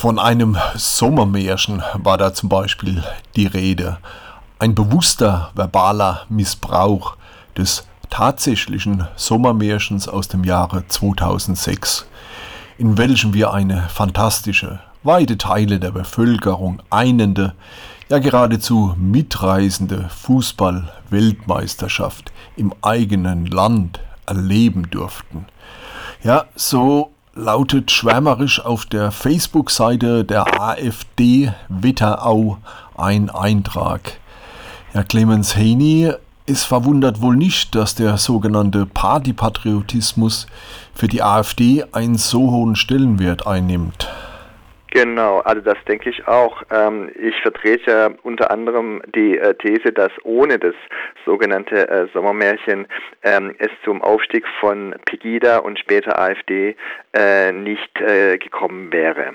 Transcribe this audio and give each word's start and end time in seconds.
Von 0.00 0.18
einem 0.18 0.56
Sommermärchen 0.76 1.82
war 1.92 2.16
da 2.16 2.32
zum 2.32 2.48
Beispiel 2.48 3.04
die 3.36 3.46
Rede. 3.46 3.98
Ein 4.58 4.74
bewusster 4.74 5.50
verbaler 5.54 6.22
Missbrauch 6.30 7.18
des 7.54 7.86
tatsächlichen 8.08 9.06
Sommermärchens 9.16 10.08
aus 10.08 10.28
dem 10.28 10.42
Jahre 10.42 10.88
2006, 10.88 12.06
in 12.78 12.96
welchem 12.96 13.34
wir 13.34 13.52
eine 13.52 13.90
fantastische, 13.90 14.80
weite 15.02 15.36
Teile 15.36 15.78
der 15.78 15.90
Bevölkerung 15.90 16.80
einende, 16.88 17.52
ja 18.08 18.20
geradezu 18.20 18.94
mitreißende 18.96 20.08
Fußball-Weltmeisterschaft 20.08 22.32
im 22.56 22.72
eigenen 22.80 23.44
Land 23.44 24.00
erleben 24.24 24.88
durften. 24.90 25.44
Ja, 26.22 26.46
so 26.54 27.12
lautet 27.34 27.90
schwärmerisch 27.90 28.64
auf 28.64 28.86
der 28.86 29.10
Facebook-Seite 29.12 30.24
der 30.24 30.60
AfD 30.60 31.52
Wetterau 31.68 32.58
ein 32.96 33.30
Eintrag. 33.30 34.18
Ja, 34.94 35.04
Clemens 35.04 35.56
Haney 35.56 36.12
ist 36.46 36.64
verwundert 36.64 37.20
wohl 37.20 37.36
nicht, 37.36 37.74
dass 37.74 37.94
der 37.94 38.16
sogenannte 38.18 38.84
Partypatriotismus 38.86 40.46
für 40.94 41.06
die 41.06 41.22
AfD 41.22 41.84
einen 41.92 42.18
so 42.18 42.50
hohen 42.50 42.74
Stellenwert 42.74 43.46
einnimmt. 43.46 44.08
Genau, 44.90 45.38
also 45.38 45.60
das 45.60 45.78
denke 45.86 46.10
ich 46.10 46.26
auch. 46.26 46.62
Ähm, 46.70 47.10
ich 47.14 47.40
vertrete 47.42 47.90
ja 47.90 48.10
unter 48.22 48.50
anderem 48.50 49.00
die 49.14 49.38
äh, 49.38 49.54
These, 49.54 49.92
dass 49.92 50.10
ohne 50.24 50.58
das 50.58 50.74
sogenannte 51.24 51.88
äh, 51.88 52.08
Sommermärchen 52.12 52.88
ähm, 53.22 53.54
es 53.58 53.70
zum 53.84 54.02
Aufstieg 54.02 54.44
von 54.58 54.96
Pegida 55.04 55.58
und 55.58 55.78
später 55.78 56.18
AfD 56.18 56.76
äh, 57.12 57.52
nicht 57.52 57.94
gekommen 57.94 58.92
wäre. 58.92 59.34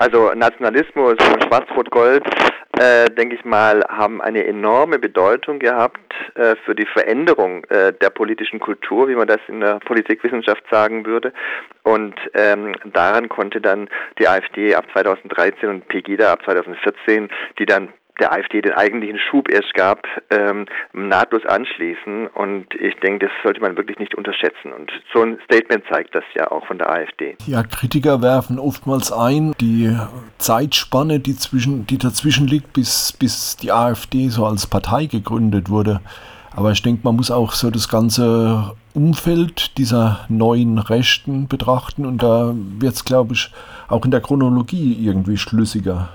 Also 0.00 0.32
Nationalismus 0.32 1.16
und 1.18 1.44
Schwarz-Rot-Gold, 1.44 2.24
äh, 2.78 3.10
denke 3.10 3.34
ich 3.34 3.44
mal, 3.44 3.84
haben 3.86 4.22
eine 4.22 4.46
enorme 4.46 4.98
Bedeutung 4.98 5.58
gehabt 5.58 6.14
äh, 6.36 6.56
für 6.64 6.74
die 6.74 6.86
Veränderung 6.86 7.64
äh, 7.64 7.92
der 7.92 8.08
politischen 8.08 8.60
Kultur, 8.60 9.08
wie 9.08 9.14
man 9.14 9.28
das 9.28 9.40
in 9.46 9.60
der 9.60 9.78
Politikwissenschaft 9.80 10.64
sagen 10.70 11.04
würde. 11.04 11.34
Und 11.82 12.14
ähm, 12.32 12.74
daran 12.94 13.28
konnte 13.28 13.60
dann 13.60 13.90
die 14.18 14.26
AfD 14.26 14.74
ab 14.74 14.86
2013 14.94 15.68
und 15.68 15.86
Pegida 15.88 16.32
ab 16.32 16.40
2014, 16.46 17.28
die 17.58 17.66
dann 17.66 17.92
der 18.20 18.32
AfD 18.32 18.60
den 18.60 18.72
eigentlichen 18.72 19.18
Schub 19.18 19.50
erst 19.50 19.74
gab, 19.74 20.06
ähm, 20.30 20.66
nahtlos 20.92 21.44
anschließen. 21.46 22.28
Und 22.28 22.74
ich 22.74 22.94
denke, 22.96 23.26
das 23.26 23.34
sollte 23.42 23.60
man 23.60 23.76
wirklich 23.76 23.98
nicht 23.98 24.14
unterschätzen. 24.14 24.72
Und 24.72 24.92
so 25.12 25.22
ein 25.22 25.38
Statement 25.44 25.84
zeigt 25.90 26.14
das 26.14 26.24
ja 26.34 26.50
auch 26.50 26.66
von 26.66 26.78
der 26.78 26.90
AfD. 26.90 27.36
Ja, 27.46 27.62
Kritiker 27.62 28.22
werfen 28.22 28.58
oftmals 28.58 29.10
ein, 29.10 29.52
die 29.60 29.96
Zeitspanne, 30.38 31.20
die, 31.20 31.36
zwischen, 31.36 31.86
die 31.86 31.98
dazwischen 31.98 32.46
liegt, 32.46 32.72
bis, 32.72 33.12
bis 33.12 33.56
die 33.56 33.72
AfD 33.72 34.28
so 34.28 34.46
als 34.46 34.66
Partei 34.66 35.06
gegründet 35.06 35.70
wurde. 35.70 36.00
Aber 36.54 36.72
ich 36.72 36.82
denke, 36.82 37.02
man 37.04 37.16
muss 37.16 37.30
auch 37.30 37.52
so 37.52 37.70
das 37.70 37.88
ganze 37.88 38.74
Umfeld 38.92 39.78
dieser 39.78 40.26
neuen 40.28 40.78
Rechten 40.78 41.46
betrachten 41.46 42.04
und 42.04 42.22
da 42.22 42.52
wird 42.54 42.94
es, 42.94 43.04
glaube 43.04 43.34
ich, 43.34 43.52
auch 43.88 44.04
in 44.04 44.10
der 44.10 44.20
Chronologie 44.20 44.96
irgendwie 45.00 45.36
schlüssiger. 45.36 46.08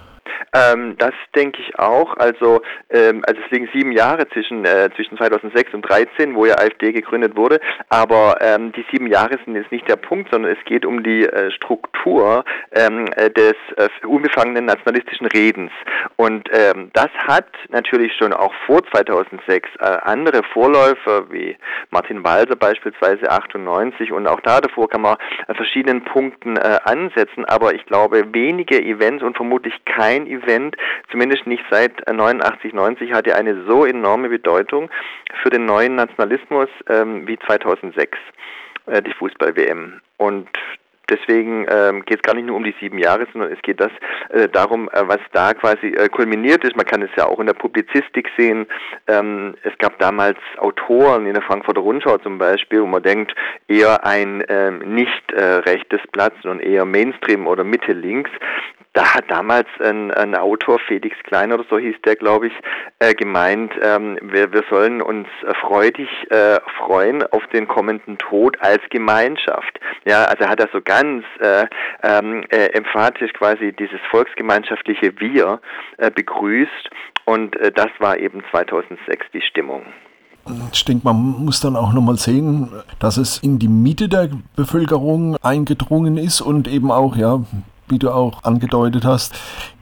Ähm, 0.55 0.95
das 0.97 1.13
denke 1.35 1.59
ich 1.61 1.77
auch. 1.77 2.15
Also, 2.15 2.61
ähm, 2.89 3.23
also 3.27 3.41
es 3.43 3.51
liegen 3.51 3.67
sieben 3.73 3.91
Jahre 3.91 4.27
zwischen, 4.29 4.63
äh, 4.63 4.89
zwischen 4.95 5.17
2006 5.17 5.73
und 5.73 5.85
2013, 5.85 6.33
wo 6.33 6.45
ja 6.45 6.55
AfD 6.55 6.93
gegründet 6.93 7.35
wurde. 7.35 7.59
Aber 7.89 8.37
ähm, 8.39 8.71
die 8.71 8.85
sieben 8.89 9.07
Jahre 9.07 9.37
sind 9.43 9.55
jetzt 9.55 9.71
nicht 9.71 9.89
der 9.89 9.97
Punkt, 9.97 10.31
sondern 10.31 10.53
es 10.53 10.63
geht 10.63 10.85
um 10.85 11.03
die 11.03 11.25
äh, 11.25 11.51
Struktur 11.51 12.45
ähm, 12.71 13.07
äh, 13.17 13.29
des 13.29 13.55
äh, 13.75 13.89
unbefangenen 14.05 14.65
nationalistischen 14.65 15.27
Redens. 15.27 15.71
Und 16.15 16.47
ähm, 16.53 16.89
das 16.93 17.09
hat 17.27 17.47
natürlich 17.69 18.13
schon 18.15 18.31
auch 18.31 18.53
vor 18.65 18.81
2006 18.93 19.69
äh, 19.79 19.83
andere 20.03 20.41
Vorläufer 20.53 21.29
wie 21.31 21.57
Martin 21.91 22.23
Walser 22.23 22.55
beispielsweise 22.55 23.29
98 23.29 24.13
und 24.13 24.25
auch 24.27 24.39
da 24.41 24.61
davor 24.61 24.87
kann 24.87 25.01
man 25.01 25.17
an 25.47 25.55
verschiedenen 25.55 26.05
Punkten 26.05 26.55
äh, 26.55 26.77
ansetzen. 26.85 27.43
Aber 27.45 27.73
ich 27.73 27.85
glaube, 27.85 28.23
wenige 28.33 28.81
Events 28.81 29.21
und 29.21 29.35
vermutlich 29.35 29.73
kein 29.83 30.27
Event 30.27 30.44
Event, 30.45 30.75
zumindest 31.11 31.47
nicht 31.47 31.63
seit 31.69 32.07
89, 32.11 32.73
90, 32.73 33.13
hatte 33.13 33.35
eine 33.35 33.65
so 33.65 33.85
enorme 33.85 34.29
Bedeutung 34.29 34.89
für 35.41 35.49
den 35.49 35.65
neuen 35.65 35.95
Nationalismus 35.95 36.69
ähm, 36.89 37.27
wie 37.27 37.37
2006, 37.39 38.17
äh, 38.87 39.01
die 39.01 39.13
Fußball-WM. 39.13 40.01
Und 40.17 40.49
Deswegen 41.09 41.67
ähm, 41.69 42.03
geht 42.05 42.17
es 42.17 42.23
gar 42.23 42.33
nicht 42.33 42.47
nur 42.47 42.55
um 42.55 42.63
die 42.63 42.73
sieben 42.79 42.97
Jahre, 42.97 43.27
sondern 43.31 43.51
es 43.51 43.61
geht 43.61 43.79
das 43.79 43.91
äh, 44.29 44.49
darum, 44.49 44.89
äh, 44.91 45.07
was 45.07 45.19
da 45.33 45.53
quasi 45.53 45.87
äh, 45.87 46.09
kulminiert 46.09 46.63
ist. 46.63 46.75
Man 46.75 46.85
kann 46.85 47.03
es 47.03 47.11
ja 47.15 47.27
auch 47.27 47.39
in 47.39 47.45
der 47.45 47.53
Publizistik 47.53 48.29
sehen. 48.37 48.65
Ähm, 49.07 49.55
es 49.63 49.77
gab 49.77 49.99
damals 49.99 50.37
Autoren 50.57 51.27
in 51.27 51.33
der 51.33 51.43
Frankfurter 51.43 51.81
Rundschau 51.81 52.17
zum 52.17 52.39
Beispiel, 52.39 52.81
wo 52.81 52.87
man 52.87 53.03
denkt, 53.03 53.35
eher 53.67 54.03
ein 54.05 54.43
ähm, 54.49 54.79
nicht 54.79 55.31
äh, 55.31 55.43
rechtes 55.43 56.01
Blatt, 56.11 56.33
sondern 56.41 56.59
eher 56.59 56.85
Mainstream 56.85 57.45
oder 57.45 57.63
Mitte 57.63 57.93
links, 57.93 58.31
da 58.95 59.13
hat 59.13 59.29
damals 59.29 59.67
ein, 59.83 60.09
ein 60.11 60.35
Autor, 60.35 60.79
Felix 60.79 61.15
Klein 61.23 61.51
oder 61.51 61.65
so 61.69 61.77
hieß 61.77 61.95
der, 62.05 62.15
glaube 62.15 62.47
ich, 62.47 62.53
äh, 62.99 63.13
gemeint, 63.13 63.73
ähm, 63.81 64.17
wir, 64.21 64.51
wir 64.53 64.63
sollen 64.69 65.01
uns 65.01 65.27
freudig 65.61 66.09
äh, 66.31 66.59
freuen 66.77 67.21
auf 67.23 67.45
den 67.47 67.67
kommenden 67.67 68.17
Tod 68.17 68.57
als 68.61 68.81
Gemeinschaft. 68.89 69.79
Ja, 70.05 70.23
also 70.23 70.47
hat 70.47 70.61
er 70.61 70.69
so 70.71 70.79
ganz 70.81 71.25
äh, 71.39 71.67
ähm, 72.03 72.45
äh, 72.49 72.67
emphatisch 72.67 73.33
quasi 73.33 73.73
dieses 73.73 73.99
volksgemeinschaftliche 74.09 75.19
Wir 75.19 75.59
äh, 75.97 76.09
begrüßt 76.09 76.89
und 77.25 77.57
äh, 77.57 77.73
das 77.73 77.89
war 77.99 78.17
eben 78.17 78.43
2006 78.51 79.25
die 79.33 79.41
Stimmung. 79.41 79.81
Ich 80.71 80.85
denke, 80.85 81.05
man 81.05 81.15
muss 81.43 81.59
dann 81.59 81.75
auch 81.75 81.91
nochmal 81.91 82.17
sehen, 82.17 82.69
dass 82.99 83.17
es 83.17 83.39
in 83.39 83.59
die 83.59 83.67
Mitte 83.67 84.07
der 84.07 84.29
Bevölkerung 84.55 85.35
eingedrungen 85.41 86.17
ist 86.17 86.39
und 86.39 86.67
eben 86.67 86.91
auch, 86.91 87.17
ja, 87.17 87.41
wie 87.87 87.99
du 87.99 88.11
auch 88.11 88.43
angedeutet 88.43 89.05
hast, 89.05 89.33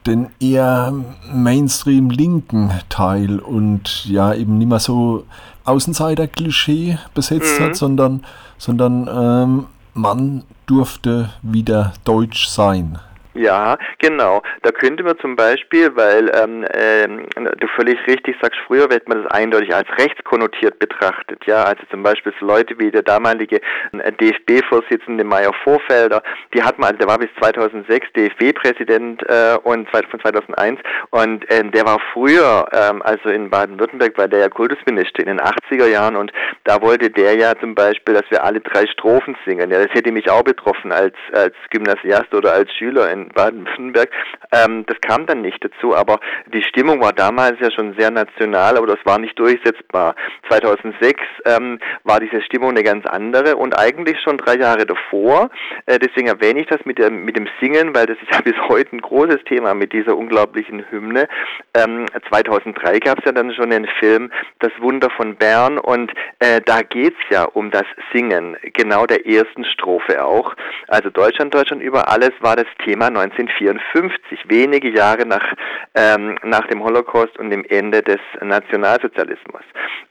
den 0.05 0.27
eher 0.39 0.93
Mainstream-linken 1.31 2.71
Teil 2.89 3.39
und 3.39 4.05
ja 4.05 4.33
eben 4.33 4.57
nicht 4.57 4.67
mehr 4.67 4.79
so 4.79 5.25
Außenseiter-Klischee 5.65 6.97
besetzt 7.13 7.59
mhm. 7.59 7.63
hat, 7.63 7.75
sondern, 7.75 8.25
sondern 8.57 9.09
ähm, 9.11 9.65
man 9.93 10.43
durfte 10.65 11.29
wieder 11.41 11.93
deutsch 12.03 12.47
sein. 12.47 12.99
Ja, 13.33 13.77
genau. 13.97 14.43
Da 14.61 14.71
könnte 14.71 15.03
man 15.03 15.17
zum 15.19 15.35
Beispiel, 15.35 15.95
weil 15.95 16.31
ähm, 16.35 16.65
ähm, 16.73 17.25
du 17.33 17.67
völlig 17.75 17.97
richtig 18.07 18.35
sagst, 18.41 18.59
früher 18.67 18.89
wird 18.91 19.07
man 19.09 19.23
das 19.23 19.31
eindeutig 19.31 19.73
als 19.73 19.87
rechtskonnotiert 19.97 20.77
betrachtet. 20.77 21.43
Ja, 21.45 21.63
also 21.63 21.81
zum 21.89 22.03
Beispiel 22.03 22.31
so 22.39 22.45
Leute 22.45 22.77
wie 22.77 22.91
der 22.91 23.01
damalige 23.01 23.59
äh, 23.91 24.11
DFB-Vorsitzende 24.11 25.23
Meyer 25.23 25.53
Vorfelder, 25.63 26.21
die 26.53 26.61
hat 26.61 26.77
man, 26.77 26.89
also 26.89 26.99
der 26.99 27.07
war 27.07 27.17
bis 27.17 27.29
2006 27.41 28.07
DFB-Präsident 28.15 29.23
äh, 29.27 29.57
und 29.63 29.89
von 29.89 30.19
2001 30.21 30.79
und 31.09 31.49
äh, 31.49 31.63
der 31.63 31.85
war 31.85 31.99
früher, 32.13 32.67
ähm, 32.71 33.01
also 33.01 33.29
in 33.29 33.49
Baden-Württemberg, 33.49 34.17
war 34.17 34.27
der 34.27 34.41
ja 34.41 34.49
Kultusminister 34.49 35.21
in 35.21 35.37
den 35.37 35.41
80er 35.41 35.87
Jahren 35.87 36.15
und 36.15 36.31
da 36.65 36.81
wollte 36.81 37.09
der 37.09 37.35
ja 37.35 37.53
zum 37.59 37.73
Beispiel, 37.73 38.13
dass 38.13 38.29
wir 38.29 38.43
alle 38.43 38.59
drei 38.59 38.85
Strophen 38.87 39.35
singen. 39.45 39.71
Ja, 39.71 39.83
das 39.83 39.93
hätte 39.93 40.11
mich 40.11 40.29
auch 40.29 40.43
betroffen 40.43 40.91
als 40.91 41.15
als 41.33 41.55
Gymnasiast 41.71 42.33
oder 42.33 42.53
als 42.53 42.71
Schüler 42.73 43.11
in 43.11 43.22
Baden-Württemberg. 43.29 44.09
Ähm, 44.51 44.85
das 44.87 44.99
kam 45.01 45.25
dann 45.25 45.41
nicht 45.41 45.63
dazu, 45.63 45.95
aber 45.95 46.19
die 46.53 46.63
Stimmung 46.63 47.01
war 47.01 47.13
damals 47.13 47.59
ja 47.59 47.71
schon 47.71 47.95
sehr 47.97 48.11
national, 48.11 48.77
aber 48.77 48.87
das 48.87 48.99
war 49.05 49.19
nicht 49.19 49.37
durchsetzbar. 49.39 50.15
2006 50.49 51.21
ähm, 51.45 51.79
war 52.03 52.19
diese 52.19 52.41
Stimmung 52.41 52.71
eine 52.71 52.83
ganz 52.83 53.05
andere 53.05 53.55
und 53.55 53.77
eigentlich 53.77 54.19
schon 54.21 54.37
drei 54.37 54.55
Jahre 54.55 54.85
davor. 54.85 55.49
Äh, 55.85 55.99
deswegen 55.99 56.27
erwähne 56.27 56.61
ich 56.61 56.67
das 56.67 56.85
mit, 56.85 56.97
der, 56.99 57.11
mit 57.11 57.37
dem 57.37 57.47
Singen, 57.61 57.95
weil 57.95 58.05
das 58.05 58.17
ist 58.21 58.31
ja 58.31 58.41
bis 58.43 58.55
heute 58.67 58.95
ein 58.95 59.01
großes 59.01 59.43
Thema 59.45 59.73
mit 59.73 59.93
dieser 59.93 60.17
unglaublichen 60.17 60.85
Hymne. 60.89 61.27
Ähm, 61.75 62.05
2003 62.29 62.99
gab 62.99 63.19
es 63.19 63.25
ja 63.25 63.31
dann 63.31 63.53
schon 63.53 63.69
den 63.69 63.87
Film 63.99 64.31
Das 64.59 64.71
Wunder 64.79 65.09
von 65.09 65.35
Bern 65.35 65.77
und 65.77 66.11
äh, 66.39 66.61
da 66.61 66.81
geht's 66.81 67.19
ja 67.29 67.43
um 67.45 67.71
das 67.71 67.85
Singen, 68.13 68.57
genau 68.73 69.05
der 69.05 69.25
ersten 69.25 69.65
Strophe 69.65 70.23
auch. 70.23 70.55
Also 70.87 71.09
Deutschland, 71.09 71.53
Deutschland 71.53 71.81
über 71.81 72.09
alles 72.09 72.31
war 72.39 72.55
das 72.55 72.67
Thema 72.83 73.09
1954, 73.15 74.49
wenige 74.49 74.89
Jahre 74.89 75.25
nach, 75.25 75.53
ähm, 75.95 76.37
nach 76.43 76.67
dem 76.67 76.83
Holocaust 76.83 77.37
und 77.37 77.49
dem 77.49 77.63
Ende 77.65 78.01
des 78.01 78.19
Nationalsozialismus. 78.41 79.63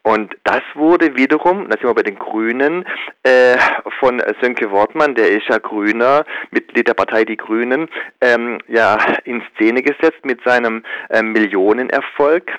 Und 0.03 0.35
das 0.45 0.63
wurde 0.75 1.17
wiederum, 1.17 1.69
da 1.69 1.77
sind 1.77 1.89
wir 1.89 1.95
bei 1.95 2.03
den 2.03 2.19
Grünen, 2.19 2.85
äh, 3.23 3.57
von 4.01 4.23
Sönke 4.41 4.71
Wortmann, 4.71 5.15
der 5.15 5.31
ist 5.31 5.49
ja 5.49 5.59
Grüner, 5.59 6.25
Mitglied 6.51 6.89
der 6.89 6.95
Partei 6.95 7.25
Die 7.25 7.37
Grünen, 7.37 7.89
ähm, 8.21 8.59
ja, 8.69 8.99
in 9.25 9.43
Szene 9.55 9.83
gesetzt 9.83 10.25
mit 10.25 10.43
seinem 10.45 10.83
äh, 11.11 11.23
Millionenerfolg. 11.23 12.51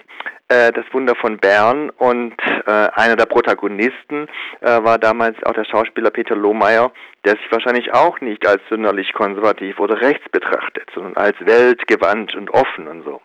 Äh, 0.50 0.72
Das 0.72 0.86
Wunder 0.92 1.16
von 1.16 1.38
Bern 1.38 1.90
und 1.90 2.34
äh, 2.66 2.72
einer 2.94 3.16
der 3.16 3.26
Protagonisten 3.26 4.28
äh, 4.62 4.84
war 4.84 4.98
damals 4.98 5.38
auch 5.44 5.54
der 5.54 5.66
Schauspieler 5.66 6.12
Peter 6.12 6.36
Lohmeier, 6.36 6.92
der 7.26 7.34
sich 7.34 7.52
wahrscheinlich 7.52 7.94
auch 7.94 8.20
nicht 8.22 8.46
als 8.46 8.62
sonderlich 8.70 9.14
konservativ 9.14 9.80
oder 9.80 10.02
rechts 10.02 10.28
betrachtet, 10.32 10.90
sondern 10.94 11.16
als 11.16 11.36
weltgewandt 11.40 12.36
und 12.36 12.50
offen 12.52 12.88
und 12.88 13.04
so. 13.04 13.22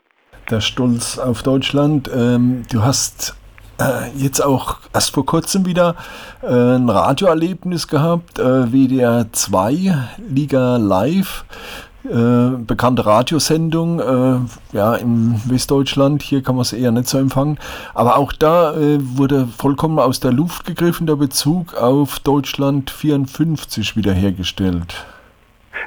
Der 0.51 0.61
Stolz 0.61 1.19
auf 1.19 1.43
Deutschland. 1.43 2.09
Ähm, 2.15 2.63
du 2.73 2.83
hast 2.83 3.37
äh, 3.81 4.09
jetzt 4.17 4.41
auch 4.41 4.79
erst 4.95 5.13
vor 5.13 5.27
kurzem 5.27 5.67
wieder 5.67 5.97
äh, 6.43 6.47
ein 6.47 6.89
Radioerlebnis 6.89 7.89
gehabt, 7.89 8.39
WDR 8.39 9.27
2, 9.31 9.95
Liga 10.29 10.77
Live. 10.77 11.45
Äh, 12.05 12.57
bekannte 12.59 13.05
Radiosendung, 13.05 13.99
äh, 13.99 14.39
ja, 14.73 14.95
in 14.95 15.41
Westdeutschland, 15.47 16.23
hier 16.23 16.43
kann 16.45 16.55
man 16.55 16.63
es 16.63 16.73
eher 16.73 16.93
nicht 16.93 17.09
so 17.09 17.19
empfangen. 17.19 17.59
Aber 17.93 18.19
auch 18.19 18.33
da 18.33 18.73
äh, 18.75 18.99
wurde 19.01 19.49
vollkommen 19.49 19.99
aus 19.99 20.21
der 20.21 20.33
Luft 20.33 20.65
gegriffen 20.65 21.09
der 21.09 21.17
Bezug 21.17 21.75
auf 21.75 22.21
Deutschland 22.21 22.91
54 22.91 23.97
wiederhergestellt. 23.97 25.07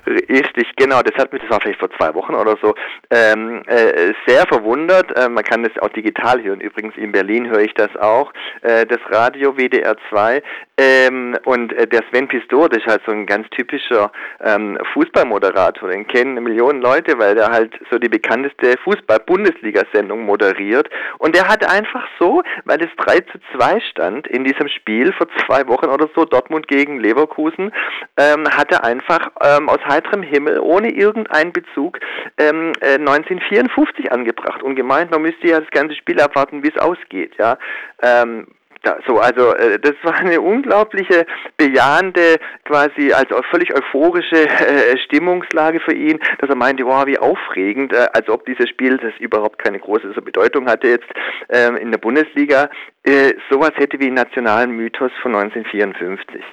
Richtig, 0.07 0.67
genau. 0.77 1.01
Das 1.01 1.15
hat 1.15 1.31
mich, 1.31 1.41
das 1.41 1.51
war 1.51 1.61
vielleicht 1.61 1.79
vor 1.79 1.91
zwei 1.97 2.13
Wochen 2.15 2.33
oder 2.33 2.57
so, 2.61 2.73
ähm, 3.11 3.61
äh, 3.67 4.13
sehr 4.25 4.47
verwundert. 4.47 5.15
Äh, 5.15 5.29
man 5.29 5.43
kann 5.43 5.63
das 5.63 5.77
auch 5.79 5.89
digital 5.89 6.41
hören. 6.41 6.59
Übrigens 6.59 6.95
in 6.97 7.11
Berlin 7.11 7.49
höre 7.49 7.61
ich 7.61 7.73
das 7.75 7.95
auch. 7.97 8.33
Äh, 8.61 8.85
das 8.85 8.99
Radio 9.09 9.57
WDR 9.57 9.95
2. 10.09 10.41
Ähm, 10.77 11.37
und 11.45 11.73
äh, 11.73 11.85
der 11.85 12.01
Sven 12.09 12.27
Pistor, 12.27 12.67
das 12.69 12.79
ist 12.79 12.87
halt 12.87 13.01
so 13.05 13.11
ein 13.11 13.27
ganz 13.27 13.47
typischer 13.51 14.11
ähm, 14.43 14.79
Fußballmoderator. 14.93 15.89
Den 15.89 16.07
kennen 16.07 16.41
Millionen 16.41 16.81
Leute, 16.81 17.19
weil 17.19 17.35
der 17.35 17.49
halt 17.49 17.73
so 17.91 17.99
die 17.99 18.09
bekannteste 18.09 18.75
Fußball-Bundesliga-Sendung 18.83 20.25
moderiert. 20.25 20.89
Und 21.19 21.35
der 21.35 21.47
hat 21.47 21.63
einfach 21.69 22.07
so, 22.19 22.41
weil 22.65 22.81
es 22.81 22.89
3 22.97 23.19
zu 23.19 23.39
2 23.55 23.79
stand 23.91 24.27
in 24.27 24.43
diesem 24.43 24.67
Spiel 24.67 25.13
vor 25.13 25.27
zwei 25.45 25.67
Wochen 25.67 25.87
oder 25.87 26.09
so, 26.15 26.25
Dortmund 26.25 26.67
gegen 26.67 26.99
Leverkusen, 26.99 27.71
ähm, 28.17 28.47
hat 28.49 28.71
er 28.71 28.83
einfach 28.83 29.29
ähm, 29.41 29.69
aus 29.69 29.79
heiterem 29.91 30.23
Himmel, 30.23 30.59
ohne 30.59 30.91
irgendeinen 30.91 31.51
Bezug, 31.51 31.99
ähm, 32.37 32.71
äh, 32.81 32.97
1954 32.97 34.11
angebracht 34.11 34.63
und 34.63 34.75
gemeint, 34.75 35.11
man 35.11 35.21
müsste 35.21 35.47
ja 35.47 35.59
das 35.59 35.69
ganze 35.71 35.95
Spiel 35.95 36.19
abwarten, 36.19 36.63
wie 36.63 36.69
es 36.69 36.77
ausgeht. 36.77 37.33
Ja, 37.37 37.57
ähm, 38.01 38.47
da, 38.83 38.97
so, 39.05 39.19
also 39.19 39.53
äh, 39.53 39.79
das 39.79 39.93
war 40.03 40.15
eine 40.15 40.41
unglaubliche, 40.41 41.25
bejahende, 41.57 42.37
quasi 42.65 43.13
als 43.13 43.29
völlig 43.49 43.73
euphorische 43.75 44.47
äh, 44.47 44.97
Stimmungslage 44.97 45.79
für 45.79 45.93
ihn, 45.93 46.19
dass 46.39 46.49
er 46.49 46.55
meinte, 46.55 46.85
wow, 46.85 47.05
wie 47.05 47.17
aufregend, 47.17 47.93
äh, 47.93 48.07
als 48.13 48.27
ob 48.29 48.45
dieses 48.45 48.69
Spiel, 48.69 48.97
das 48.97 49.13
überhaupt 49.19 49.59
keine 49.59 49.79
große 49.79 50.09
Bedeutung 50.21 50.67
hatte 50.67 50.87
jetzt 50.87 51.07
ähm, 51.49 51.75
in 51.77 51.91
der 51.91 51.99
Bundesliga, 51.99 52.69
äh, 53.03 53.33
sowas 53.49 53.71
hätte 53.75 53.99
wie 53.99 54.07
einen 54.07 54.15
nationalen 54.15 54.71
Mythos 54.71 55.11
von 55.21 55.35
1954. 55.35 56.43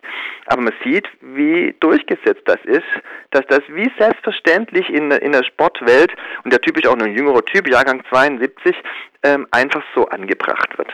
Aber 0.46 0.62
man 0.62 0.74
sieht, 0.84 1.06
wie 1.20 1.74
durchgesetzt 1.80 2.42
das 2.44 2.58
ist, 2.64 2.84
dass 3.30 3.46
das 3.48 3.60
wie 3.68 3.90
selbstverständlich 3.98 4.88
in, 4.90 5.10
in 5.10 5.32
der 5.32 5.44
Sportwelt, 5.44 6.12
und 6.44 6.52
der 6.52 6.60
Typ 6.60 6.76
ist 6.78 6.86
auch 6.86 6.96
noch 6.96 7.06
ein 7.06 7.16
jüngerer 7.16 7.44
Typ, 7.44 7.68
Jahrgang 7.68 8.02
72, 8.10 8.76
ähm, 9.22 9.46
einfach 9.50 9.82
so 9.94 10.06
angebracht 10.06 10.76
wird. 10.76 10.88